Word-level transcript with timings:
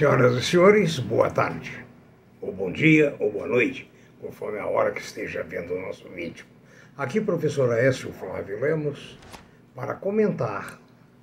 Senhoras 0.00 0.34
e 0.34 0.42
senhores, 0.42 0.98
boa 0.98 1.28
tarde, 1.28 1.84
ou 2.40 2.50
bom 2.50 2.72
dia, 2.72 3.14
ou 3.18 3.30
boa 3.30 3.46
noite, 3.46 3.86
conforme 4.18 4.58
a 4.58 4.66
hora 4.66 4.92
que 4.92 5.02
esteja 5.02 5.42
vendo 5.42 5.74
o 5.74 5.80
nosso 5.82 6.08
vídeo. 6.08 6.46
Aqui, 6.96 7.20
professor 7.20 7.70
Aécio 7.70 8.10
Flávio 8.14 8.58
Lemos, 8.58 9.18
para 9.74 9.92
comentar 9.92 10.80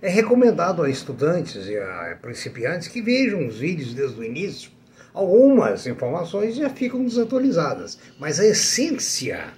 É 0.02 0.10
recomendado 0.10 0.82
a 0.82 0.90
estudantes 0.90 1.68
e 1.68 1.78
a 1.78 2.18
principiantes 2.22 2.88
que 2.88 3.02
vejam 3.02 3.48
os 3.48 3.58
vídeos 3.58 3.94
desde 3.94 4.20
o 4.20 4.24
início. 4.24 4.72
Algumas 5.14 5.86
informações 5.88 6.56
já 6.56 6.70
ficam 6.70 7.04
desatualizadas, 7.04 7.98
mas 8.18 8.40
a 8.40 8.46
essência 8.46 9.54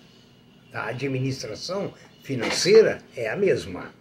da 0.72 0.86
administração 0.86 1.94
financeira 2.24 3.00
é 3.16 3.30
a 3.30 3.36
mesma. 3.36 3.92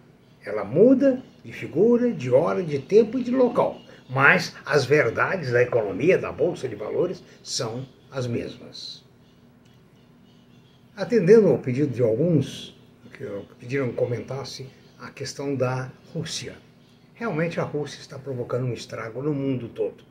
Ela 0.45 0.65
muda 0.65 1.23
de 1.45 1.53
figura, 1.53 2.13
de 2.13 2.31
hora, 2.31 2.63
de 2.63 2.79
tempo 2.79 3.19
e 3.19 3.25
de 3.25 3.31
local 3.31 3.86
mas 4.09 4.55
as 4.65 4.85
verdades 4.85 5.53
da 5.53 5.63
economia, 5.63 6.19
da 6.19 6.33
Bolsa 6.33 6.69
de 6.69 6.75
Valores, 6.75 7.23
são 7.43 7.87
as 8.11 8.27
mesmas. 8.27 9.05
Atendendo 10.97 11.49
ao 11.49 11.59
pedido 11.59 11.93
de 11.93 12.03
alguns 12.03 12.77
que 13.13 13.25
pediram 13.59 13.89
que 13.89 13.95
comentasse 13.95 14.67
a 14.99 15.11
questão 15.11 15.55
da 15.55 15.91
Rússia. 16.13 16.55
Realmente 17.15 17.61
a 17.61 17.65
Rússia 17.65 18.01
está 18.01 18.19
provocando 18.19 18.65
um 18.65 18.73
estrago 18.73 19.23
no 19.23 19.35
mundo 19.35 19.69
todo. 19.69 20.05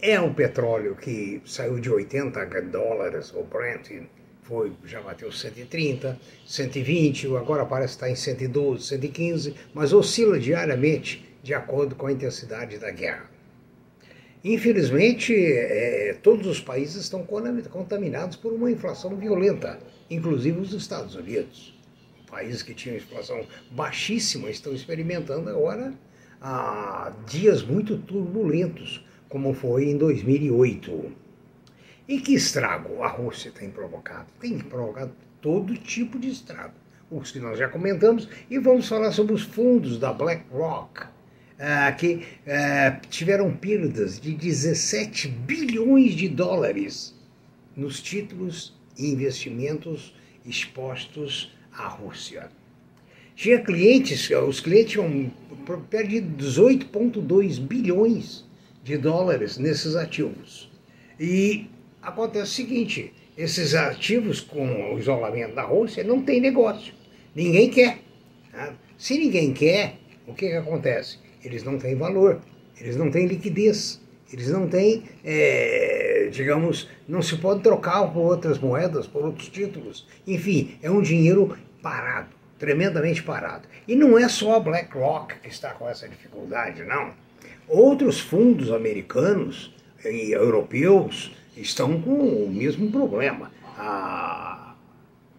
É 0.00 0.20
um 0.20 0.32
petróleo 0.32 0.96
que 0.96 1.40
saiu 1.44 1.80
de 1.80 1.90
80 1.90 2.44
dólares, 2.62 3.32
o 3.34 3.42
Brent 3.42 3.90
foi, 4.42 4.72
já 4.84 5.00
bateu 5.00 5.32
130, 5.32 6.18
120, 6.46 7.34
agora 7.36 7.64
parece 7.64 7.94
estar 7.94 8.10
em 8.10 8.14
112, 8.14 8.84
115, 8.84 9.54
mas 9.72 9.92
oscila 9.92 10.38
diariamente 10.38 11.33
de 11.44 11.52
acordo 11.52 11.94
com 11.94 12.06
a 12.06 12.12
intensidade 12.12 12.78
da 12.78 12.90
guerra. 12.90 13.30
Infelizmente, 14.42 15.34
é, 15.34 16.16
todos 16.22 16.46
os 16.46 16.58
países 16.58 17.02
estão 17.02 17.22
contaminados 17.70 18.34
por 18.34 18.50
uma 18.50 18.70
inflação 18.70 19.14
violenta, 19.14 19.78
inclusive 20.10 20.58
os 20.58 20.72
Estados 20.72 21.14
Unidos. 21.14 21.78
Países 22.30 22.62
que 22.62 22.72
tinham 22.72 22.96
inflação 22.96 23.46
baixíssima 23.70 24.48
estão 24.48 24.72
experimentando 24.72 25.50
agora 25.50 25.92
ah, 26.40 27.12
dias 27.28 27.62
muito 27.62 27.98
turbulentos, 27.98 29.06
como 29.28 29.52
foi 29.52 29.84
em 29.84 29.98
2008. 29.98 31.12
E 32.08 32.20
que 32.20 32.34
estrago 32.34 33.02
a 33.02 33.08
Rússia 33.08 33.52
tem 33.52 33.70
provocado? 33.70 34.28
Tem 34.40 34.58
provocado 34.58 35.12
todo 35.42 35.76
tipo 35.76 36.18
de 36.18 36.30
estrago, 36.30 36.74
os 37.10 37.30
que 37.30 37.38
nós 37.38 37.58
já 37.58 37.68
comentamos, 37.68 38.28
e 38.48 38.58
vamos 38.58 38.88
falar 38.88 39.12
sobre 39.12 39.34
os 39.34 39.42
fundos 39.42 39.98
da 39.98 40.10
BlackRock 40.10 41.13
ah, 41.64 41.90
que 41.92 42.20
ah, 42.46 43.00
tiveram 43.08 43.50
perdas 43.56 44.20
de 44.20 44.34
17 44.34 45.28
bilhões 45.28 46.14
de 46.14 46.28
dólares 46.28 47.14
nos 47.74 48.02
títulos 48.02 48.74
e 48.98 49.10
investimentos 49.10 50.14
expostos 50.44 51.50
à 51.72 51.88
Rússia. 51.88 52.50
Tinha 53.34 53.58
clientes, 53.60 54.30
os 54.30 54.60
clientes 54.60 54.92
tinham 54.92 55.32
perdido 55.90 56.36
18,2 56.36 57.58
bilhões 57.58 58.44
de 58.84 58.98
dólares 58.98 59.56
nesses 59.56 59.96
ativos. 59.96 60.70
E 61.18 61.66
acontece 62.02 62.44
o 62.44 62.54
seguinte: 62.54 63.12
esses 63.38 63.74
ativos 63.74 64.40
com 64.40 64.94
o 64.94 64.98
isolamento 64.98 65.54
da 65.54 65.62
Rússia 65.62 66.04
não 66.04 66.22
tem 66.22 66.40
negócio. 66.40 66.92
Ninguém 67.34 67.70
quer. 67.70 67.98
Tá? 68.52 68.74
Se 68.98 69.18
ninguém 69.18 69.52
quer, 69.52 69.96
o 70.26 70.34
que, 70.34 70.48
que 70.48 70.56
acontece? 70.56 71.23
Eles 71.44 71.62
não 71.62 71.78
têm 71.78 71.94
valor, 71.94 72.40
eles 72.80 72.96
não 72.96 73.10
têm 73.10 73.26
liquidez, 73.26 74.00
eles 74.32 74.48
não 74.48 74.66
têm, 74.66 75.04
é, 75.24 76.28
digamos, 76.32 76.88
não 77.06 77.22
se 77.22 77.36
pode 77.36 77.62
trocar 77.62 78.06
por 78.12 78.20
outras 78.20 78.58
moedas, 78.58 79.06
por 79.06 79.24
outros 79.24 79.48
títulos. 79.48 80.06
Enfim, 80.26 80.76
é 80.82 80.90
um 80.90 81.00
dinheiro 81.00 81.56
parado, 81.82 82.28
tremendamente 82.58 83.22
parado. 83.22 83.68
E 83.86 83.94
não 83.94 84.18
é 84.18 84.28
só 84.28 84.56
a 84.56 84.60
BlackRock 84.60 85.38
que 85.40 85.48
está 85.48 85.70
com 85.70 85.88
essa 85.88 86.08
dificuldade, 86.08 86.82
não. 86.82 87.12
Outros 87.68 88.18
fundos 88.18 88.72
americanos 88.72 89.74
e 90.04 90.32
europeus 90.32 91.34
estão 91.56 92.00
com 92.00 92.44
o 92.44 92.50
mesmo 92.50 92.90
problema. 92.90 93.50
Ah, 93.78 94.74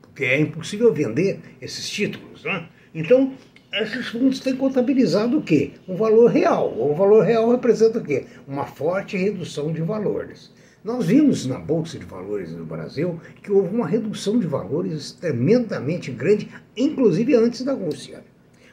porque 0.01 0.23
é 0.23 0.39
impossível 0.39 0.93
vender 0.93 1.39
esses 1.61 1.89
títulos. 1.89 2.43
Né? 2.43 2.67
Então, 2.93 3.33
esses 3.81 4.07
fundos 4.07 4.39
têm 4.39 4.55
contabilizado 4.55 5.37
o 5.37 5.41
quê? 5.41 5.71
Um 5.87 5.95
valor 5.95 6.31
real. 6.31 6.73
O 6.77 6.95
valor 6.95 7.23
real 7.23 7.51
representa 7.51 7.99
o 7.99 8.03
quê? 8.03 8.25
Uma 8.47 8.65
forte 8.65 9.17
redução 9.17 9.71
de 9.71 9.81
valores. 9.81 10.51
Nós 10.83 11.07
vimos 11.07 11.45
na 11.45 11.59
Bolsa 11.59 11.97
de 11.99 12.05
Valores 12.05 12.53
do 12.53 12.63
Brasil 12.63 13.19
que 13.41 13.51
houve 13.51 13.75
uma 13.75 13.87
redução 13.87 14.39
de 14.39 14.47
valores 14.47 15.11
tremendamente 15.11 16.11
grande, 16.11 16.49
inclusive 16.77 17.35
antes 17.35 17.63
da 17.63 17.73
Rússia. 17.73 18.23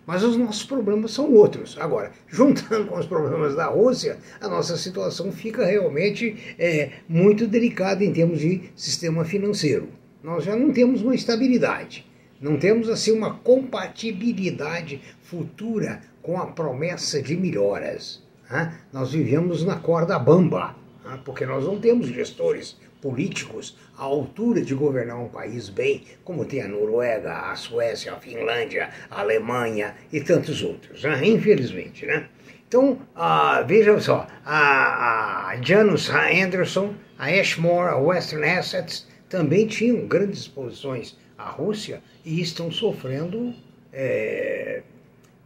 Mas 0.06 0.22
os 0.22 0.36
nossos 0.36 0.64
problemas 0.64 1.12
são 1.12 1.32
outros. 1.32 1.76
Agora, 1.80 2.12
juntando 2.28 2.86
com 2.86 2.98
os 2.98 3.06
problemas 3.06 3.56
da 3.56 3.66
Rússia, 3.66 4.18
a 4.40 4.48
nossa 4.48 4.76
situação 4.76 5.32
fica 5.32 5.64
realmente 5.64 6.54
é, 6.58 6.90
muito 7.08 7.46
delicada 7.46 8.04
em 8.04 8.12
termos 8.12 8.38
de 8.38 8.70
sistema 8.76 9.24
financeiro. 9.24 9.88
Nós 10.22 10.44
já 10.44 10.54
não 10.54 10.72
temos 10.72 11.02
uma 11.02 11.14
estabilidade. 11.14 12.06
Não 12.42 12.56
temos 12.56 12.90
assim 12.90 13.12
uma 13.12 13.34
compatibilidade 13.34 15.00
futura 15.22 16.02
com 16.20 16.36
a 16.40 16.46
promessa 16.46 17.22
de 17.22 17.36
melhoras. 17.36 18.20
Né? 18.50 18.80
Nós 18.92 19.12
vivemos 19.12 19.62
na 19.64 19.76
corda 19.76 20.18
bamba, 20.18 20.74
né? 21.04 21.20
porque 21.24 21.46
nós 21.46 21.64
não 21.64 21.78
temos 21.78 22.08
gestores 22.08 22.76
políticos 23.00 23.78
à 23.96 24.02
altura 24.02 24.60
de 24.60 24.74
governar 24.74 25.20
um 25.20 25.28
país 25.28 25.68
bem, 25.68 26.02
como 26.24 26.44
tem 26.44 26.62
a 26.62 26.68
Noruega, 26.68 27.32
a 27.32 27.54
Suécia, 27.54 28.12
a 28.12 28.16
Finlândia, 28.16 28.90
a 29.08 29.20
Alemanha 29.20 29.94
e 30.12 30.20
tantos 30.20 30.64
outros, 30.64 31.04
né? 31.04 31.24
infelizmente. 31.24 32.04
Né? 32.04 32.26
Então, 32.66 32.98
uh, 33.14 33.64
veja 33.64 34.00
só, 34.00 34.26
a, 34.44 35.50
a 35.50 35.62
Janus 35.62 36.10
Anderson, 36.10 36.92
a 37.16 37.26
Ashmore, 37.26 37.90
a 37.90 37.96
Western 37.98 38.44
Assets 38.44 39.06
também 39.32 39.66
tinham 39.66 40.06
grandes 40.06 40.46
posições 40.46 41.16
à 41.38 41.48
Rússia 41.48 42.02
e 42.22 42.42
estão 42.42 42.70
sofrendo, 42.70 43.54
é, 43.90 44.82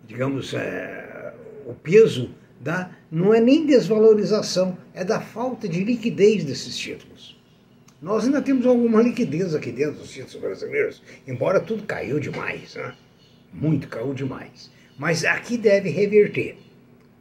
digamos, 0.05 0.53
é, 0.55 1.33
o 1.65 1.73
peso 1.73 2.35
da. 2.61 2.91
não 3.13 3.33
é 3.33 3.41
nem 3.41 3.65
desvalorização, 3.65 4.77
é 4.93 5.05
da 5.05 5.21
falta 5.21 5.69
de 5.69 5.85
liquidez 5.85 6.43
desses 6.43 6.77
títulos. 6.77 7.41
Nós 8.03 8.25
ainda 8.25 8.43
temos 8.43 8.67
alguma 8.67 9.01
liquidez 9.01 9.55
aqui 9.55 9.71
dentro 9.71 10.01
dos 10.01 10.11
títulos 10.11 10.35
brasileiros, 10.35 11.01
embora 11.25 11.61
tudo 11.61 11.85
caiu 11.85 12.19
demais, 12.19 12.75
né? 12.75 12.93
muito 13.53 13.87
caiu 13.87 14.13
demais. 14.13 14.69
Mas 14.99 15.25
aqui 15.25 15.57
deve 15.57 15.91
reverter. 15.91 16.59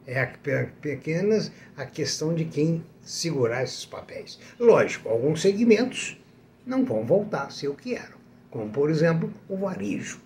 É 0.04 0.20
apenas 0.20 1.52
a 1.76 1.86
questão 1.86 2.34
de 2.34 2.44
quem 2.44 2.84
segurar 3.02 3.62
esses 3.62 3.84
papéis. 3.84 4.40
Lógico, 4.58 5.08
alguns 5.08 5.42
segmentos 5.42 6.16
não 6.66 6.84
vão 6.84 7.04
voltar 7.04 7.44
a 7.44 7.50
ser 7.50 7.68
o 7.68 7.74
que 7.74 7.94
eram 7.94 8.16
como 8.56 8.70
por 8.70 8.90
exemplo 8.90 9.30
o 9.48 9.56
varejo. 9.56 10.18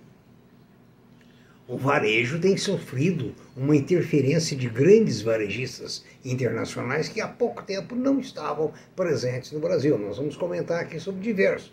O 1.67 1.77
varejo 1.77 2.41
tem 2.41 2.57
sofrido 2.57 3.33
uma 3.57 3.77
interferência 3.77 4.57
de 4.57 4.69
grandes 4.69 5.23
varejistas 5.23 6.05
internacionais 6.25 7.09
que 7.09 7.21
há 7.21 7.29
pouco 7.29 7.63
tempo 7.63 7.95
não 7.95 8.19
estavam 8.19 8.73
presentes 8.97 9.53
no 9.53 9.61
Brasil. 9.61 9.97
Nós 9.97 10.17
vamos 10.17 10.37
comentar 10.37 10.81
aqui 10.81 10.99
sobre 10.99 11.21
diversos. 11.21 11.73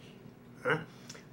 Né? 0.64 0.82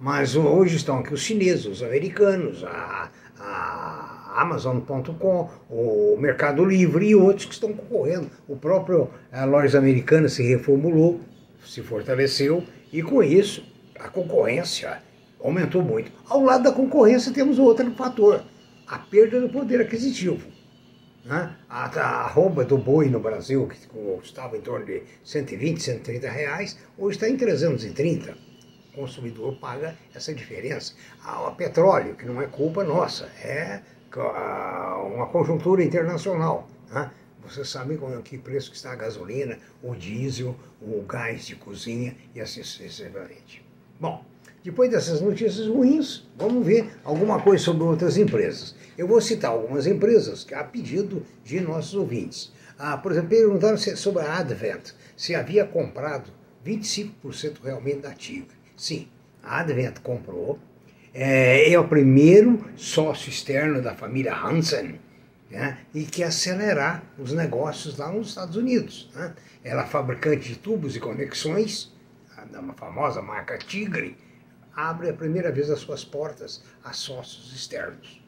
Mas 0.01 0.35
hoje 0.35 0.77
estão 0.77 0.99
aqui 0.99 1.13
os 1.13 1.21
chineses, 1.21 1.67
os 1.67 1.83
americanos, 1.83 2.65
a, 2.65 3.11
a 3.39 4.41
Amazon.com, 4.41 5.51
o 5.69 6.17
Mercado 6.19 6.65
Livre 6.65 7.07
e 7.07 7.15
outros 7.15 7.45
que 7.45 7.53
estão 7.53 7.73
concorrendo. 7.73 8.31
O 8.49 8.57
próprio 8.57 9.11
a 9.31 9.45
Lojas 9.45 9.75
Americanas 9.75 10.33
se 10.33 10.43
reformulou, 10.43 11.21
se 11.67 11.83
fortaleceu 11.83 12.65
e 12.93 13.03
com 13.03 13.23
isso 13.23 13.65
a 13.99 14.09
concorrência 14.09 15.03
aumentou 15.41 15.83
muito. 15.83 16.11
Ao 16.29 16.43
lado 16.43 16.65
da 16.65 16.73
concorrência 16.73 17.33
temos 17.33 17.59
outro 17.59 17.91
fator, 17.95 18.43
a 18.87 18.99
perda 18.99 19.41
do 19.41 19.49
poder 19.49 19.81
aquisitivo. 19.81 20.49
Né? 21.25 21.57
A, 21.69 21.87
a 21.87 22.25
arroba 22.25 22.65
do 22.65 22.77
boi 22.77 23.09
no 23.09 23.21
Brasil, 23.21 23.67
que 23.67 23.87
custava 23.87 24.57
em 24.57 24.61
torno 24.61 24.85
de 24.85 25.03
120, 25.25 25.83
130 25.83 26.31
reais, 26.31 26.79
hoje 26.99 27.17
está 27.17 27.29
em 27.29 27.37
330. 27.37 28.37
O 28.93 29.01
consumidor 29.01 29.57
paga 29.57 29.97
essa 30.15 30.33
diferença. 30.35 30.95
O 31.47 31.51
petróleo, 31.53 32.15
que 32.15 32.27
não 32.27 32.41
é 32.41 32.47
culpa 32.47 32.85
nossa, 32.85 33.25
é 33.43 33.81
uma 35.15 35.27
conjuntura 35.27 35.83
internacional. 35.83 36.69
Né? 36.93 37.11
Você 37.47 37.65
sabe 37.65 37.97
com 37.97 38.21
que 38.23 38.39
preço 38.39 38.71
que 38.71 38.77
está 38.77 38.93
a 38.93 38.97
gasolina, 38.97 39.59
o 39.83 39.95
diesel, 39.95 40.57
o 40.81 41.03
gás 41.03 41.47
de 41.47 41.55
cozinha 41.55 42.17
e 42.35 42.41
assim 42.41 42.63
sucessivamente. 42.63 43.63
Bom, 44.01 44.25
depois 44.65 44.91
dessas 44.91 45.21
notícias 45.21 45.67
ruins, 45.67 46.27
vamos 46.39 46.65
ver 46.65 46.91
alguma 47.05 47.41
coisa 47.43 47.63
sobre 47.63 47.85
outras 47.85 48.17
empresas. 48.17 48.75
Eu 48.97 49.07
vou 49.07 49.21
citar 49.21 49.51
algumas 49.51 49.87
empresas 49.87 50.47
a 50.55 50.65
pedido 50.65 51.23
de 51.45 51.61
nossos 51.61 51.95
ouvintes. 51.95 52.51
Ah, 52.79 52.97
por 52.97 53.13
exemplo, 53.13 53.29
perguntaram 53.29 53.77
sobre 53.77 54.23
a 54.23 54.39
Advent, 54.39 54.93
se 55.15 55.35
havia 55.35 55.67
comprado 55.67 56.31
25% 56.67 57.59
realmente 57.63 57.99
da 57.99 58.15
Tigre. 58.15 58.57
Sim, 58.75 59.07
a 59.43 59.61
Advent 59.61 60.01
comprou. 60.01 60.59
É, 61.13 61.71
é 61.71 61.79
o 61.79 61.87
primeiro 61.87 62.65
sócio 62.75 63.29
externo 63.29 63.83
da 63.83 63.95
família 63.95 64.35
Hansen 64.35 64.99
né, 65.55 65.79
e 65.95 66.05
quer 66.05 66.25
acelerar 66.25 67.03
os 67.19 67.33
negócios 67.33 67.97
lá 67.97 68.11
nos 68.11 68.29
Estados 68.29 68.57
Unidos. 68.57 69.09
Né? 69.15 69.35
Ela 69.63 69.85
é 69.85 69.87
fabricante 69.87 70.49
de 70.49 70.57
tubos 70.57 70.97
e 70.97 71.01
conexões, 71.01 71.93
da 72.51 72.63
famosa 72.75 73.23
marca 73.23 73.57
Tigre, 73.57 74.17
abre 74.75 75.09
a 75.09 75.15
primeira 75.15 75.51
vez 75.51 75.71
as 75.71 75.79
suas 75.79 76.05
portas 76.05 76.63
a 76.83 76.93
sócios 76.93 77.55
externos. 77.55 78.23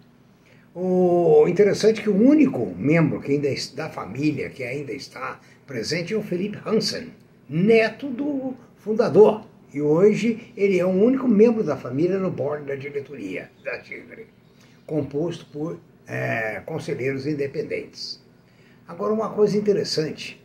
O 0.75 1.47
interessante 1.49 2.01
é 2.01 2.03
que 2.03 2.11
o 2.11 2.17
único 2.17 2.67
membro 2.77 3.21
que 3.21 3.33
ainda 3.33 3.49
da 3.75 3.89
família 3.89 4.51
que 4.51 4.63
ainda 4.63 4.93
está 4.93 5.41
presente 5.67 6.15
é 6.15 6.17
o 6.17 6.23
Felipe 6.23 6.59
Hansen, 6.65 7.13
neto 7.49 8.09
do 8.09 8.55
fundador. 8.77 9.47
E 9.73 9.81
hoje 9.81 10.53
ele 10.57 10.79
é 10.79 10.85
o 10.85 10.91
único 10.91 11.27
membro 11.27 11.65
da 11.65 11.77
família 11.77 12.19
no 12.19 12.31
board 12.31 12.67
da 12.67 12.75
diretoria 12.75 13.51
da 13.65 13.79
Tigre, 13.79 14.27
composto 14.87 15.47
por 15.47 15.79
é, 16.07 16.61
conselheiros 16.65 17.27
independentes. 17.27 18.23
Agora, 18.87 19.13
uma 19.13 19.31
coisa 19.31 19.57
interessante 19.57 20.43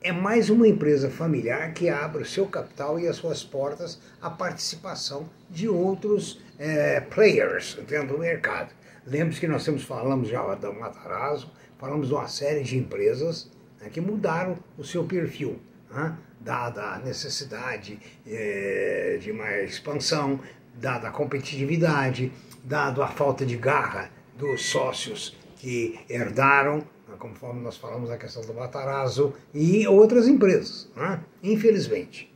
é 0.00 0.12
mais 0.12 0.50
uma 0.50 0.68
empresa 0.68 1.10
familiar 1.10 1.72
que 1.72 1.88
abre 1.88 2.22
o 2.22 2.26
seu 2.26 2.46
capital 2.46 2.98
e 3.00 3.08
as 3.08 3.16
suas 3.16 3.42
portas 3.42 4.00
à 4.22 4.30
participação 4.30 5.28
de 5.50 5.68
outros 5.68 6.40
é, 6.58 7.00
players 7.00 7.74
dentro 7.88 8.14
do 8.14 8.18
mercado. 8.18 8.72
Lembre-se 9.04 9.40
que 9.40 9.48
nós 9.48 9.64
temos, 9.64 9.82
falamos 9.82 10.28
já 10.28 10.54
da 10.54 10.72
Matarazzo, 10.72 11.50
falamos 11.78 12.08
de 12.08 12.14
uma 12.14 12.28
série 12.28 12.62
de 12.62 12.78
empresas 12.78 13.50
né, 13.80 13.88
que 13.88 14.00
mudaram 14.00 14.56
o 14.78 14.84
seu 14.84 15.04
perfil, 15.04 15.58
né, 15.90 16.16
dada 16.40 16.94
a 16.94 16.98
necessidade 16.98 17.98
é, 18.26 19.18
de 19.20 19.32
mais 19.32 19.70
expansão, 19.72 20.38
dada 20.74 21.08
a 21.08 21.10
competitividade, 21.10 22.32
dado 22.62 23.02
a 23.02 23.08
falta 23.08 23.44
de 23.44 23.56
garra 23.56 24.10
dos 24.38 24.66
sócios 24.66 25.36
que 25.56 25.98
herdaram 26.08 26.84
conforme 27.18 27.62
nós 27.62 27.76
falamos 27.76 28.10
na 28.10 28.16
questão 28.16 28.42
do 28.42 28.52
Matarazzo, 28.54 29.32
e 29.54 29.86
outras 29.86 30.28
empresas, 30.28 30.88
né? 30.96 31.20
infelizmente. 31.42 32.32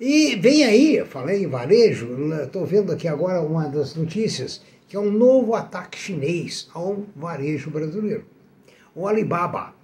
E 0.00 0.36
vem 0.36 0.64
aí, 0.64 0.96
eu 0.96 1.06
falei 1.06 1.44
em 1.44 1.48
varejo, 1.48 2.08
estou 2.42 2.66
vendo 2.66 2.92
aqui 2.92 3.06
agora 3.06 3.40
uma 3.40 3.68
das 3.68 3.94
notícias, 3.94 4.60
que 4.88 4.96
é 4.96 5.00
um 5.00 5.10
novo 5.10 5.54
ataque 5.54 5.96
chinês 5.96 6.68
ao 6.74 7.04
varejo 7.14 7.70
brasileiro. 7.70 8.24
O 8.94 9.06
Alibaba 9.06 9.74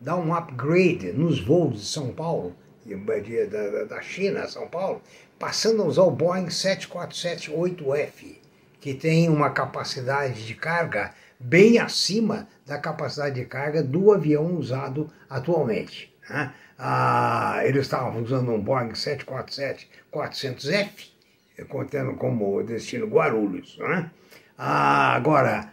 dá 0.00 0.16
um 0.16 0.34
upgrade 0.34 1.12
nos 1.12 1.40
voos 1.40 1.80
de 1.80 1.86
São 1.86 2.10
Paulo, 2.10 2.54
da, 2.86 3.84
da 3.84 4.00
China 4.00 4.44
a 4.44 4.48
São 4.48 4.66
Paulo, 4.66 5.02
passando 5.38 5.82
a 5.82 5.84
usar 5.84 6.02
o 6.02 6.10
Boeing 6.10 6.46
747-8F, 6.46 8.37
que 8.80 8.94
tem 8.94 9.28
uma 9.28 9.50
capacidade 9.50 10.46
de 10.46 10.54
carga 10.54 11.12
bem 11.38 11.78
acima 11.78 12.48
da 12.66 12.78
capacidade 12.78 13.34
de 13.36 13.44
carga 13.44 13.82
do 13.82 14.12
avião 14.12 14.56
usado 14.56 15.10
atualmente. 15.28 16.14
Né? 16.28 16.52
Ah, 16.78 17.60
eles 17.64 17.82
estavam 17.82 18.22
usando 18.22 18.52
um 18.52 18.60
Boeing 18.60 18.90
747-400F, 18.90 21.10
contendo 21.68 22.14
como 22.14 22.62
destino 22.62 23.06
Guarulhos. 23.06 23.76
Né? 23.78 24.10
Ah, 24.56 25.14
agora, 25.14 25.72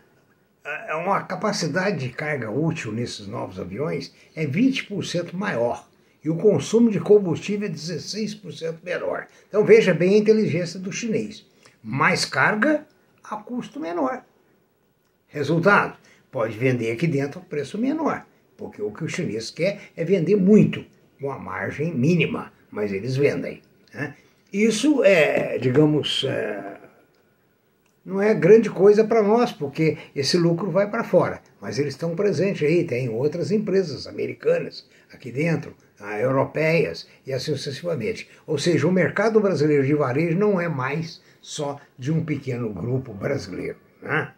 é 0.88 0.96
uma 0.96 1.22
capacidade 1.22 2.00
de 2.00 2.10
carga 2.10 2.50
útil 2.50 2.92
nesses 2.92 3.28
novos 3.28 3.60
aviões 3.60 4.12
é 4.36 4.48
20% 4.48 5.34
maior 5.34 5.88
e 6.24 6.30
o 6.30 6.38
consumo 6.38 6.90
de 6.90 7.00
combustível 7.00 7.68
é 7.68 7.72
16% 7.72 8.78
menor. 8.84 9.28
Então 9.48 9.64
veja 9.64 9.94
bem 9.94 10.16
a 10.16 10.18
inteligência 10.18 10.80
do 10.80 10.92
chinês. 10.92 11.46
Mais 11.84 12.26
carga 12.26 12.84
a 13.30 13.38
custo 13.38 13.80
menor. 13.80 14.24
Resultado, 15.28 15.98
pode 16.32 16.58
vender 16.58 16.92
aqui 16.92 17.08
dentro 17.08 17.40
a 17.40 17.44
preço 17.44 17.78
menor, 17.78 18.26
porque 18.56 18.82
o 18.82 18.92
que 18.92 19.04
o 19.04 19.10
chinês 19.10 19.50
quer 19.50 19.80
é 19.96 20.04
vender 20.04 20.36
muito, 20.36 20.86
com 21.20 21.32
a 21.32 21.40
margem 21.40 21.94
mínima, 21.94 22.52
mas 22.70 22.92
eles 22.92 23.16
vendem. 23.16 23.62
Né? 23.94 24.16
Isso 24.52 25.04
é, 25.04 25.58
digamos, 25.58 26.24
é, 26.28 26.78
não 28.06 28.22
é 28.22 28.34
grande 28.34 28.70
coisa 28.70 29.04
para 29.04 29.24
nós, 29.24 29.52
porque 29.52 29.98
esse 30.16 30.38
lucro 30.38 30.70
vai 30.70 30.90
para 30.90 31.04
fora. 31.04 31.42
Mas 31.60 31.80
eles 31.80 31.96
estão 31.96 32.16
presentes 32.16 32.68
aí, 32.68 32.84
tem 32.84 33.10
outras 33.10 33.52
empresas 33.52 34.06
americanas 34.06 34.88
aqui 35.12 35.32
dentro, 35.32 35.76
ah, 36.00 36.20
europeias 36.20 37.08
e 37.26 37.34
assim 37.34 37.54
sucessivamente. 37.54 38.30
Ou 38.46 38.58
seja, 38.58 38.88
o 38.88 38.92
mercado 38.92 39.40
brasileiro 39.40 39.86
de 39.86 39.96
varejo 39.96 40.38
não 40.38 40.62
é 40.62 40.70
mais 40.70 41.22
só 41.46 41.80
de 41.96 42.12
um 42.12 42.26
pequeno 42.26 42.74
grupo 42.74 43.14
brasileiro. 43.14 43.78
Né? 44.02 44.32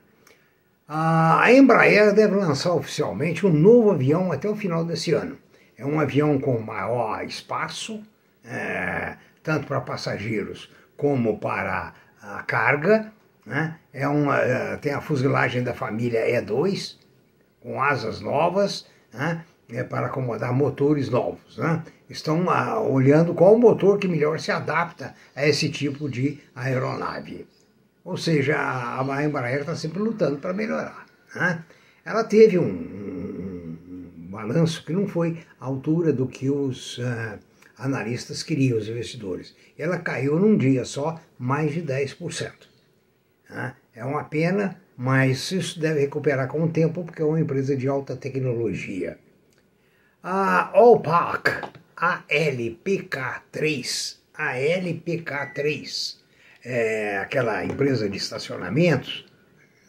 A 0.85 1.49
Embraer 1.53 2.13
deve 2.13 2.35
lançar 2.35 2.73
oficialmente 2.73 3.45
um 3.45 3.53
novo 3.53 3.91
avião 3.91 4.29
até 4.29 4.49
o 4.49 4.55
final 4.57 4.83
desse 4.83 5.13
ano. 5.13 5.37
É 5.77 5.85
um 5.85 6.01
avião 6.01 6.37
com 6.37 6.59
maior 6.59 7.23
espaço, 7.23 8.03
é, 8.43 9.15
tanto 9.41 9.67
para 9.67 9.79
passageiros 9.79 10.69
como 10.97 11.39
para 11.39 11.93
a 12.21 12.43
carga. 12.43 13.13
Né? 13.45 13.77
É 13.93 14.05
uma, 14.05 14.39
é, 14.39 14.75
tem 14.75 14.91
a 14.91 14.99
fuselagem 14.99 15.63
da 15.63 15.73
família 15.73 16.41
E2, 16.41 16.97
com 17.61 17.81
asas 17.81 18.19
novas, 18.19 18.85
né? 19.13 19.45
É 19.69 19.83
para 19.83 20.07
acomodar 20.07 20.53
motores 20.53 21.09
novos. 21.09 21.57
Né? 21.57 21.83
Estão 22.09 22.49
ah, 22.49 22.79
olhando 22.79 23.33
qual 23.33 23.55
o 23.55 23.59
motor 23.59 23.97
que 23.97 24.07
melhor 24.07 24.39
se 24.39 24.51
adapta 24.51 25.13
a 25.35 25.47
esse 25.47 25.69
tipo 25.69 26.09
de 26.09 26.39
aeronave. 26.55 27.45
Ou 28.03 28.15
seja, 28.15 28.55
a, 28.57 29.23
Embraer 29.23 29.59
está 29.59 29.75
sempre 29.75 29.99
lutando 29.99 30.37
para 30.37 30.53
melhorar. 30.53 31.05
Né? 31.35 31.63
Ela 32.05 32.23
teve 32.23 32.57
um, 32.57 32.63
um, 32.63 33.77
um, 33.89 34.27
balanço 34.29 34.85
que 34.85 34.93
não 34.93 35.07
foi 35.07 35.39
à 35.59 35.65
altura 35.65 36.13
do 36.13 36.25
que 36.25 36.49
os 36.49 36.97
uh, 36.99 37.37
analistas 37.77 38.43
queriam, 38.43 38.77
os 38.77 38.87
investidores. 38.87 39.53
Ela 39.77 39.97
caiu 39.97 40.39
num 40.39 40.55
dia 40.55 40.85
só 40.85 41.19
mais 41.37 41.73
de 41.73 41.81
10%. 41.81 42.51
Né? 43.49 43.75
É 43.93 44.05
uma 44.05 44.23
pena, 44.23 44.79
mas 44.95 45.51
isso 45.51 45.77
deve 45.77 45.99
recuperar 45.99 46.47
com 46.47 46.63
o 46.63 46.69
tempo, 46.69 47.03
porque 47.03 47.21
é 47.21 47.25
uma 47.25 47.41
empresa 47.41 47.75
de 47.75 47.89
alta 47.89 48.15
tecnologia. 48.15 49.17
A 50.29 50.77
Allpark, 50.77 51.47
ALPK3, 51.95 54.17
ALPK3, 54.37 56.17
é, 56.65 57.17
aquela 57.19 57.63
empresa 57.63 58.09
de 58.09 58.17
estacionamentos, 58.17 59.25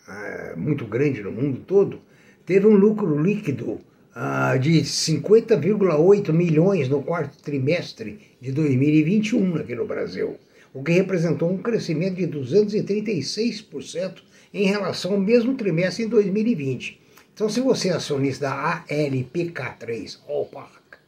é, 0.09 0.54
muito 0.54 0.87
grande 0.87 1.21
no 1.23 1.33
mundo 1.33 1.59
todo, 1.66 2.00
teve 2.47 2.68
um 2.68 2.76
lucro 2.76 3.21
líquido 3.21 3.80
ah, 4.14 4.57
de 4.57 4.83
50,8 4.83 6.33
milhões 6.33 6.88
no 6.88 7.02
quarto 7.02 7.42
trimestre 7.42 8.21
de 8.40 8.52
2021 8.52 9.57
aqui 9.57 9.75
no 9.75 9.88
Brasil, 9.88 10.37
o 10.73 10.85
que 10.85 10.92
representou 10.92 11.50
um 11.50 11.59
crescimento 11.59 12.14
de 12.14 12.28
236% 12.28 14.23
em 14.54 14.66
relação 14.66 15.14
ao 15.14 15.21
mesmo 15.21 15.57
trimestre 15.57 16.04
em 16.04 16.09
2020. 16.09 16.98
Então, 17.38 17.49
se 17.49 17.61
você 17.61 17.90
é 17.90 17.92
acionista 17.92 18.49
da 18.49 18.85
ALPK3, 18.88 20.18
Allpark, 20.28 20.99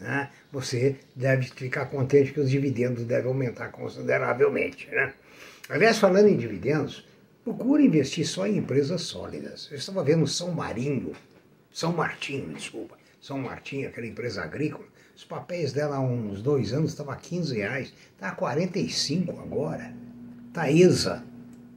né, 0.00 0.28
você 0.50 0.96
deve 1.14 1.44
ficar 1.44 1.86
contente 1.86 2.32
que 2.32 2.40
os 2.40 2.50
dividendos 2.50 3.04
devem 3.04 3.28
aumentar 3.28 3.68
consideravelmente. 3.68 4.88
Né? 4.90 5.14
Aliás, 5.68 5.98
falando 5.98 6.26
em 6.26 6.36
dividendos, 6.36 7.06
procure 7.44 7.86
investir 7.86 8.26
só 8.26 8.44
em 8.44 8.56
empresas 8.56 9.02
sólidas. 9.02 9.68
Eu 9.70 9.76
estava 9.76 10.02
vendo 10.02 10.26
São 10.26 10.50
Marinho, 10.50 11.12
São 11.70 11.92
Martinho, 11.92 12.52
desculpa, 12.54 12.98
São 13.20 13.38
Martinho, 13.38 13.86
aquela 13.88 14.08
empresa 14.08 14.42
agrícola. 14.42 14.84
Os 15.14 15.22
papéis 15.22 15.72
dela 15.72 15.94
há 15.94 16.00
uns 16.00 16.42
dois 16.42 16.72
anos 16.72 16.90
estavam 16.90 17.12
a 17.12 17.16
15 17.16 17.56
reais, 17.56 17.94
está 18.16 18.30
a 18.30 18.34
45 18.34 19.30
agora. 19.40 19.94
Taesa, 20.52 21.22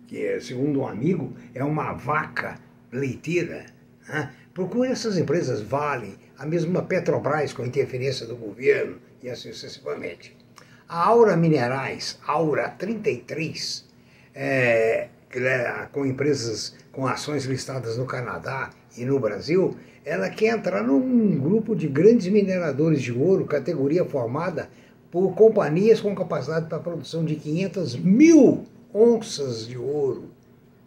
que 0.08 0.40
segundo 0.40 0.80
um 0.80 0.88
amigo 0.88 1.38
é 1.54 1.64
uma 1.64 1.94
vaca 1.94 2.58
leiteira. 2.92 3.80
Né? 4.08 4.32
Procure 4.54 4.90
essas 4.90 5.18
empresas, 5.18 5.62
Vale, 5.62 6.18
a 6.38 6.46
mesma 6.46 6.82
Petrobras 6.82 7.54
com 7.54 7.66
interferência 7.66 8.26
do 8.26 8.36
governo 8.36 8.98
e 9.22 9.30
assim 9.30 9.52
sucessivamente. 9.54 10.36
A 10.88 11.08
Aura 11.08 11.38
Minerais, 11.38 12.20
Aura 12.28 12.68
33, 12.70 13.86
é, 14.36 15.08
é, 15.34 15.88
com 15.92 16.06
empresas 16.06 16.76
com 16.92 17.08
ações 17.08 17.46
listadas 17.46 17.98
no 17.98 18.06
Canadá 18.06 18.70
e 18.98 19.06
no 19.06 19.20
Brasil, 19.20 19.78
ela 20.04 20.30
quer 20.30 20.48
entrar 20.48 20.84
num 20.84 21.40
grupo 21.40 21.76
de 21.76 21.88
grandes 21.88 22.28
mineradores 22.28 23.02
de 23.02 23.12
ouro, 23.12 23.46
categoria 23.46 24.04
formada 24.04 24.70
por 25.10 25.34
companhias 25.36 26.02
com 26.02 26.16
capacidade 26.16 26.68
para 26.68 26.78
a 26.78 26.82
produção 26.82 27.24
de 27.24 27.36
500 27.36 27.96
mil 27.98 28.66
onças 28.94 29.68
de 29.68 29.78
ouro, 29.78 30.30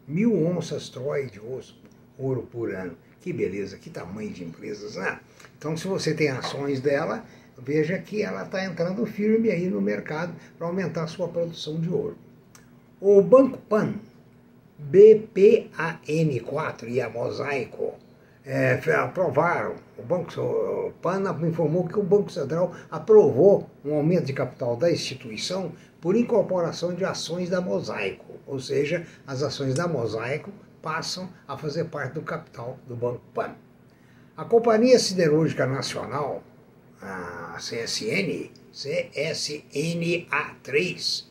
mil 0.06 0.34
onças 0.46 0.88
Troy 0.88 1.26
de 1.26 1.40
osso, 1.40 1.80
ouro 2.18 2.48
por 2.50 2.74
ano. 2.74 2.96
Que 3.20 3.32
beleza, 3.32 3.78
que 3.78 3.90
tamanho 3.90 4.30
de 4.30 4.44
empresas, 4.44 4.96
né? 4.96 5.18
Então, 5.56 5.76
se 5.76 5.86
você 5.86 6.12
tem 6.12 6.28
ações 6.28 6.80
dela, 6.80 7.24
veja 7.58 7.98
que 7.98 8.22
ela 8.22 8.42
está 8.42 8.64
entrando 8.64 9.06
firme 9.06 9.50
aí 9.50 9.68
no 9.68 9.80
mercado 9.80 10.34
para 10.58 10.66
aumentar 10.66 11.04
a 11.04 11.06
sua 11.06 11.28
produção 11.28 11.80
de 11.80 11.88
ouro. 11.88 12.16
O 13.00 13.22
Banco 13.22 13.58
Pan, 13.58 13.94
BPAN4 14.90 16.88
e 16.88 17.00
a 17.00 17.08
Mosaico 17.08 17.94
é, 18.44 18.78
aprovaram, 18.96 19.76
o 19.96 20.02
Banco 20.02 20.92
PAN 21.00 21.22
informou 21.46 21.86
que 21.86 21.98
o 21.98 22.02
Banco 22.02 22.30
Central 22.30 22.74
aprovou 22.90 23.70
um 23.84 23.94
aumento 23.94 24.26
de 24.26 24.32
capital 24.34 24.76
da 24.76 24.90
instituição 24.90 25.72
por 26.00 26.14
incorporação 26.14 26.92
de 26.92 27.04
ações 27.04 27.48
da 27.48 27.62
Mosaico, 27.62 28.34
ou 28.46 28.60
seja, 28.60 29.06
as 29.26 29.42
ações 29.42 29.74
da 29.74 29.88
Mosaico 29.88 30.50
passam 30.84 31.28
a 31.48 31.56
fazer 31.56 31.84
parte 31.84 32.12
do 32.12 32.20
capital 32.20 32.78
do 32.86 32.94
Banco 32.94 33.22
PAN. 33.32 33.54
A 34.36 34.44
Companhia 34.44 34.98
Siderúrgica 34.98 35.66
Nacional, 35.66 36.44
a 37.00 37.56
CSN, 37.56 38.50
CSNA3, 38.70 41.24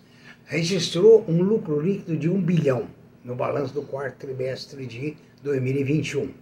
registrou 0.46 1.24
um 1.28 1.44
lucro 1.44 1.80
líquido 1.80 2.18
de 2.18 2.28
1 2.28 2.42
bilhão 2.42 2.90
no 3.24 3.36
balanço 3.36 3.76
do 3.76 3.84
quarto 3.84 4.18
trimestre 4.18 4.88
de 4.88 5.16
2021, 5.44 6.34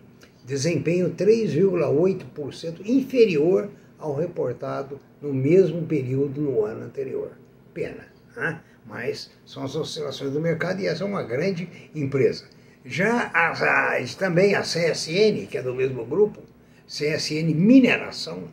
desempenho 0.45 1.13
3,8% 1.13 2.79
inferior 2.85 3.69
ao 3.99 4.15
reportado 4.15 5.01
no 5.21 5.33
mesmo 5.33 5.85
período 5.85 6.39
no 6.39 6.63
ano 6.63 6.85
anterior. 6.85 7.33
Pena, 7.73 8.07
né? 8.37 8.61
mas 8.85 9.29
são 9.45 9.63
as 9.63 9.75
oscilações 9.75 10.31
do 10.31 10.39
mercado 10.39 10.79
e 10.79 10.87
essa 10.87 11.03
é 11.03 11.05
uma 11.05 11.23
grande 11.23 11.67
empresa. 11.93 12.45
Já 12.83 13.29
a, 13.33 13.51
a, 13.51 14.03
também 14.17 14.55
a 14.55 14.61
CSN, 14.61 15.45
que 15.49 15.57
é 15.57 15.61
do 15.61 15.75
mesmo 15.75 16.05
grupo, 16.05 16.41
CSN 16.87 17.53
Mineração, 17.53 18.49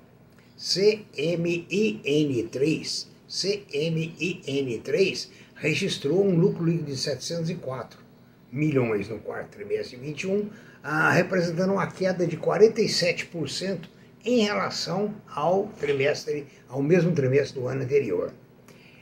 CMIN3, 0.58 3.06
CMIN3 3.28 5.28
registrou 5.54 6.26
um 6.26 6.36
lucro 6.36 6.64
líquido 6.64 6.92
de 6.92 6.96
704 6.96 8.00
milhões 8.50 9.08
no 9.08 9.18
quarto 9.18 9.56
trimestre 9.56 9.96
de 9.96 10.04
21, 10.04 10.50
ah, 10.82 11.10
representando 11.10 11.72
uma 11.72 11.86
queda 11.86 12.26
de 12.26 12.36
47% 12.36 13.88
em 14.24 14.44
relação 14.44 15.14
ao 15.28 15.66
trimestre, 15.80 16.46
ao 16.68 16.82
mesmo 16.82 17.12
trimestre 17.12 17.60
do 17.60 17.66
ano 17.66 17.82
anterior. 17.82 18.32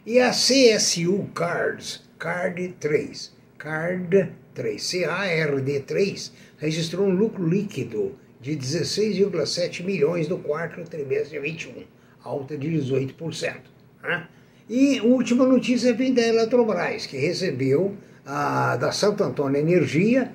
E 0.05 0.21
a 0.21 0.31
CSU 0.31 1.31
Cards, 1.35 2.05
Card 2.19 2.69
3, 2.81 3.36
Card 3.67 4.33
3, 4.55 4.81
CARD3, 4.81 6.31
registrou 6.57 7.05
um 7.05 7.11
lucro 7.11 7.45
líquido 7.45 8.15
de 8.41 8.57
16,7 8.57 9.83
milhões 9.83 10.29
no 10.29 10.39
quarto 10.39 10.81
trimestre 10.89 11.31
de 11.31 11.41
21, 11.41 11.83
alta 12.23 12.57
de 12.57 12.69
18%. 12.69 13.57
Né? 14.05 14.29
E 14.71 15.01
última 15.01 15.45
notícia 15.45 15.93
vem 15.93 16.15
da 16.15 16.23
Eletrobras, 16.23 17.07
que 17.07 17.17
recebeu 17.17 17.97
da 18.25 18.93
Santo 18.93 19.25
Antônio 19.25 19.61
Energia 19.61 20.33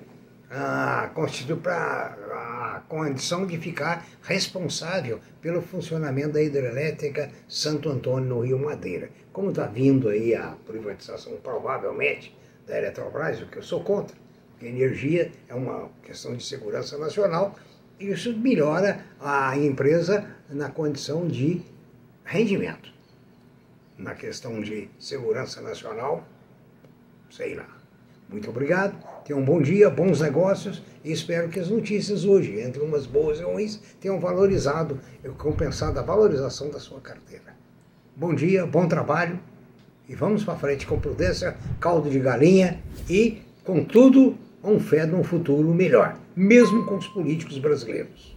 ah, 0.50 1.09
para 1.63 2.17
a 2.75 2.81
condição 2.89 3.45
de 3.45 3.57
ficar 3.57 4.05
responsável 4.23 5.21
pelo 5.41 5.61
funcionamento 5.61 6.33
da 6.33 6.43
hidrelétrica 6.43 7.31
Santo 7.47 7.88
Antônio 7.88 8.27
no 8.27 8.41
Rio 8.41 8.59
Madeira. 8.59 9.09
Como 9.31 9.51
está 9.51 9.67
vindo 9.67 10.09
aí 10.09 10.35
a 10.35 10.53
privatização, 10.67 11.38
provavelmente, 11.41 12.35
da 12.72 12.78
Eletrobras, 12.78 13.42
o 13.42 13.48
que 13.48 13.58
eu 13.58 13.63
sou 13.63 13.84
contra, 13.84 14.16
porque 14.51 14.66
energia 14.66 15.30
é 15.50 15.54
uma 15.54 15.90
questão 16.01 16.34
de 16.34 16.44
segurança 16.44 16.98
nacional, 16.98 17.54
e 18.00 18.10
isso 18.10 18.36
melhora 18.38 19.06
a 19.20 19.58
empresa 19.58 20.25
na 20.50 20.70
condição 20.70 21.28
de 21.28 21.62
rendimento. 22.24 22.90
Na 23.98 24.16
questão 24.16 24.62
de 24.62 24.90
segurança 24.98 25.62
nacional, 25.62 26.25
sei 27.30 27.56
lá. 27.56 27.68
Muito 28.30 28.50
obrigado, 28.50 28.96
tenham 29.25 29.42
um 29.42 29.46
bom 29.46 29.62
dia, 29.62 29.90
bons 29.90 30.22
negócios 30.22 30.82
e 31.04 31.12
espero 31.12 31.50
que 31.50 31.60
as 31.60 31.70
notícias 31.70 32.24
hoje, 32.24 32.62
entre 32.62 32.82
umas 32.82 33.06
boas 33.06 33.40
e 33.40 33.44
ruins, 33.44 33.82
tenham 34.00 34.18
valorizado, 34.18 34.98
compensado 35.38 36.00
a 36.00 36.01
valorização 36.01 36.70
da 36.70 36.80
sua 36.80 37.01
carteira. 37.01 37.54
Bom 38.16 38.34
dia, 38.34 38.66
bom 38.66 38.88
trabalho 38.88 39.38
e 40.12 40.15
vamos 40.15 40.44
para 40.44 40.58
frente 40.58 40.86
com 40.86 41.00
prudência, 41.00 41.56
caldo 41.80 42.10
de 42.10 42.20
galinha 42.20 42.82
e, 43.10 43.41
com 43.63 43.82
tudo, 43.82 44.36
com 44.62 44.77
fé 44.77 45.06
num 45.06 45.24
futuro 45.24 45.74
melhor, 45.74 46.18
mesmo 46.36 46.86
com 46.86 46.98
os 46.98 47.08
políticos 47.08 47.58
brasileiros. 47.58 48.36